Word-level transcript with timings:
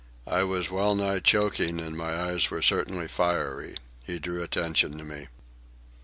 I 0.25 0.41
was 0.43 0.71
well 0.71 0.95
nigh 0.95 1.19
choking, 1.19 1.79
and 1.79 1.95
my 1.95 2.19
eyes 2.19 2.49
were 2.49 2.63
certainly 2.63 3.07
fiery. 3.07 3.75
He 4.03 4.17
drew 4.17 4.41
attention 4.41 4.97
to 4.97 5.03
me. 5.03 5.27